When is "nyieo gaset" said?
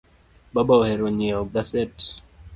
1.17-1.95